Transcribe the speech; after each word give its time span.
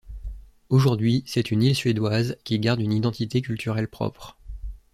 Aujourd'hui, 0.69 1.23
c'est 1.27 1.51
une 1.51 1.61
île 1.61 1.75
suédoise 1.75 2.35
qui 2.43 2.57
garde 2.57 2.79
une 2.81 2.91
identité 2.91 3.43
culturelle 3.43 3.87
propre. 3.87 4.35